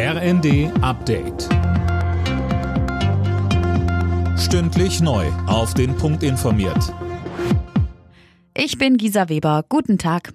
[0.00, 1.48] RND Update.
[4.38, 5.26] Stündlich neu.
[5.48, 6.94] Auf den Punkt informiert.
[8.56, 9.64] Ich bin Gisa Weber.
[9.68, 10.32] Guten Tag.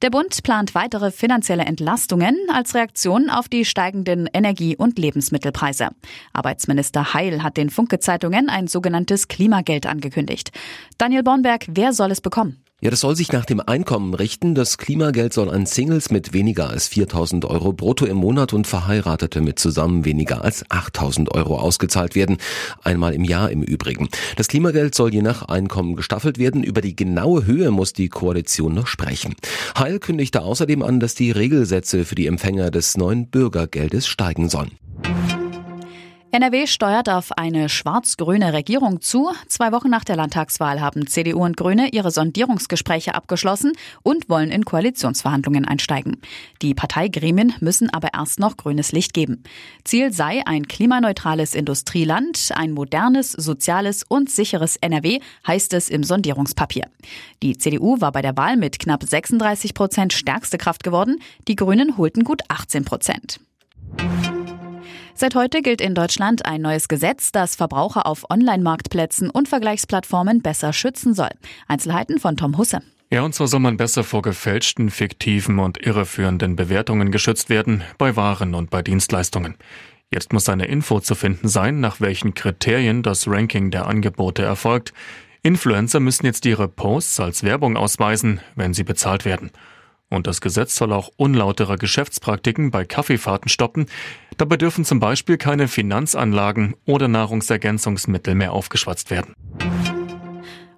[0.00, 5.88] Der Bund plant weitere finanzielle Entlastungen als Reaktion auf die steigenden Energie- und Lebensmittelpreise.
[6.32, 10.52] Arbeitsminister Heil hat den Funke-Zeitungen ein sogenanntes Klimageld angekündigt.
[10.98, 12.62] Daniel Bornberg, wer soll es bekommen?
[12.82, 14.54] Ja, das soll sich nach dem Einkommen richten.
[14.54, 19.40] Das Klimageld soll an Singles mit weniger als 4000 Euro brutto im Monat und Verheiratete
[19.40, 22.36] mit zusammen weniger als 8000 Euro ausgezahlt werden.
[22.84, 24.10] Einmal im Jahr im Übrigen.
[24.36, 26.62] Das Klimageld soll je nach Einkommen gestaffelt werden.
[26.62, 29.36] Über die genaue Höhe muss die Koalition noch sprechen.
[29.78, 34.72] Heil kündigte außerdem an, dass die Regelsätze für die Empfänger des neuen Bürgergeldes steigen sollen.
[36.36, 39.30] NRW steuert auf eine schwarz-grüne Regierung zu.
[39.48, 44.66] Zwei Wochen nach der Landtagswahl haben CDU und Grüne ihre Sondierungsgespräche abgeschlossen und wollen in
[44.66, 46.20] Koalitionsverhandlungen einsteigen.
[46.60, 49.44] Die Parteigremien müssen aber erst noch grünes Licht geben.
[49.82, 56.90] Ziel sei ein klimaneutrales Industrieland, ein modernes, soziales und sicheres NRW, heißt es im Sondierungspapier.
[57.42, 61.18] Die CDU war bei der Wahl mit knapp 36 Prozent stärkste Kraft geworden.
[61.48, 63.40] Die Grünen holten gut 18 Prozent.
[65.18, 70.74] Seit heute gilt in Deutschland ein neues Gesetz, das Verbraucher auf Online-Marktplätzen und Vergleichsplattformen besser
[70.74, 71.30] schützen soll.
[71.66, 72.82] Einzelheiten von Tom Husse.
[73.10, 78.14] Ja, und zwar soll man besser vor gefälschten, fiktiven und irreführenden Bewertungen geschützt werden, bei
[78.14, 79.54] Waren und bei Dienstleistungen.
[80.12, 84.92] Jetzt muss eine Info zu finden sein, nach welchen Kriterien das Ranking der Angebote erfolgt.
[85.42, 89.50] Influencer müssen jetzt ihre Posts als Werbung ausweisen, wenn sie bezahlt werden.
[90.08, 93.86] Und das Gesetz soll auch unlautere Geschäftspraktiken bei Kaffeefahrten stoppen.
[94.36, 99.34] Dabei dürfen zum Beispiel keine Finanzanlagen oder Nahrungsergänzungsmittel mehr aufgeschwatzt werden.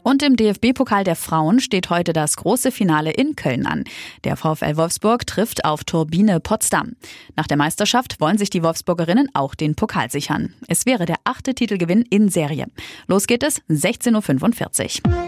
[0.03, 3.85] Und im DFB-Pokal der Frauen steht heute das große Finale in Köln an.
[4.25, 6.97] Der VfL Wolfsburg trifft auf Turbine Potsdam.
[7.37, 10.55] Nach der Meisterschaft wollen sich die Wolfsburgerinnen auch den Pokal sichern.
[10.67, 12.69] Es wäre der achte Titelgewinn in Serie.
[13.07, 15.28] Los geht es 16.45 Uhr.